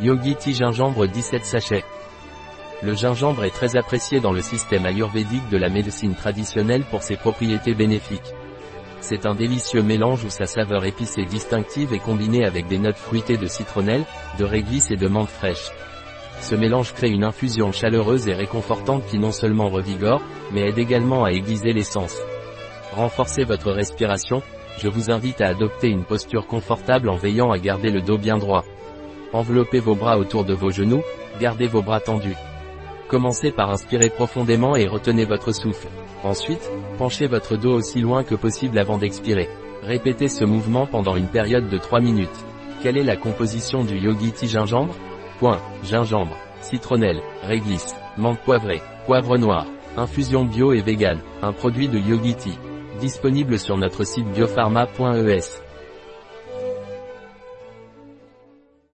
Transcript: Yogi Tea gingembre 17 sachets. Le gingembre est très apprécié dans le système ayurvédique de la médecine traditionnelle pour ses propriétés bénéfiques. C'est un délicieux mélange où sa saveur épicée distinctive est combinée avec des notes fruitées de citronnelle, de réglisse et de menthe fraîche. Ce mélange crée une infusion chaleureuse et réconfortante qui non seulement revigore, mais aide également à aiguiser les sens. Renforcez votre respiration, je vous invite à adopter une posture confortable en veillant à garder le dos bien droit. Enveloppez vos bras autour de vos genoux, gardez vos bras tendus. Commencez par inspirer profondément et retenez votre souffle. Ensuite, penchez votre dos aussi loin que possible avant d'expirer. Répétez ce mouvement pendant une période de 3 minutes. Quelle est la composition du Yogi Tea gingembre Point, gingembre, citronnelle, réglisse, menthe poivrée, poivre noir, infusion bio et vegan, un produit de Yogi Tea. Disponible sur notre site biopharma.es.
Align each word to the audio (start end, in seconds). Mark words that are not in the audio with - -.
Yogi 0.00 0.34
Tea 0.34 0.52
gingembre 0.52 1.06
17 1.06 1.44
sachets. 1.44 1.84
Le 2.82 2.94
gingembre 2.94 3.44
est 3.44 3.54
très 3.54 3.76
apprécié 3.76 4.18
dans 4.18 4.32
le 4.32 4.42
système 4.42 4.86
ayurvédique 4.86 5.48
de 5.50 5.56
la 5.56 5.68
médecine 5.68 6.16
traditionnelle 6.16 6.82
pour 6.90 7.04
ses 7.04 7.16
propriétés 7.16 7.74
bénéfiques. 7.74 8.34
C'est 9.00 9.24
un 9.24 9.36
délicieux 9.36 9.82
mélange 9.82 10.24
où 10.24 10.30
sa 10.30 10.46
saveur 10.46 10.84
épicée 10.84 11.24
distinctive 11.26 11.94
est 11.94 12.00
combinée 12.00 12.44
avec 12.44 12.66
des 12.66 12.78
notes 12.78 12.96
fruitées 12.96 13.36
de 13.36 13.46
citronnelle, 13.46 14.04
de 14.36 14.44
réglisse 14.44 14.90
et 14.90 14.96
de 14.96 15.06
menthe 15.06 15.28
fraîche. 15.28 15.70
Ce 16.40 16.56
mélange 16.56 16.92
crée 16.92 17.10
une 17.10 17.24
infusion 17.24 17.70
chaleureuse 17.70 18.26
et 18.26 18.34
réconfortante 18.34 19.06
qui 19.06 19.20
non 19.20 19.30
seulement 19.30 19.68
revigore, 19.68 20.22
mais 20.52 20.68
aide 20.68 20.78
également 20.78 21.24
à 21.24 21.30
aiguiser 21.30 21.72
les 21.72 21.84
sens. 21.84 22.18
Renforcez 22.96 23.44
votre 23.44 23.70
respiration, 23.70 24.42
je 24.78 24.88
vous 24.88 25.12
invite 25.12 25.40
à 25.40 25.46
adopter 25.46 25.88
une 25.88 26.04
posture 26.04 26.48
confortable 26.48 27.08
en 27.08 27.16
veillant 27.16 27.52
à 27.52 27.58
garder 27.58 27.90
le 27.90 28.02
dos 28.02 28.18
bien 28.18 28.38
droit. 28.38 28.64
Enveloppez 29.34 29.80
vos 29.80 29.96
bras 29.96 30.16
autour 30.16 30.44
de 30.44 30.54
vos 30.54 30.70
genoux, 30.70 31.02
gardez 31.40 31.66
vos 31.66 31.82
bras 31.82 31.98
tendus. 31.98 32.36
Commencez 33.08 33.50
par 33.50 33.68
inspirer 33.68 34.08
profondément 34.08 34.76
et 34.76 34.86
retenez 34.86 35.24
votre 35.24 35.50
souffle. 35.50 35.88
Ensuite, 36.22 36.70
penchez 36.98 37.26
votre 37.26 37.56
dos 37.56 37.72
aussi 37.74 38.00
loin 38.00 38.22
que 38.22 38.36
possible 38.36 38.78
avant 38.78 38.96
d'expirer. 38.96 39.48
Répétez 39.82 40.28
ce 40.28 40.44
mouvement 40.44 40.86
pendant 40.86 41.16
une 41.16 41.26
période 41.26 41.68
de 41.68 41.78
3 41.78 42.00
minutes. 42.00 42.44
Quelle 42.80 42.96
est 42.96 43.02
la 43.02 43.16
composition 43.16 43.82
du 43.82 43.98
Yogi 43.98 44.30
Tea 44.30 44.46
gingembre 44.46 44.94
Point, 45.40 45.58
gingembre, 45.82 46.36
citronnelle, 46.60 47.20
réglisse, 47.42 47.96
menthe 48.16 48.40
poivrée, 48.44 48.82
poivre 49.04 49.36
noir, 49.36 49.66
infusion 49.96 50.44
bio 50.44 50.72
et 50.72 50.80
vegan, 50.80 51.18
un 51.42 51.52
produit 51.52 51.88
de 51.88 51.98
Yogi 51.98 52.36
Tea. 52.36 52.58
Disponible 53.00 53.58
sur 53.58 53.76
notre 53.76 54.04
site 54.04 54.28
biopharma.es. 54.28 55.60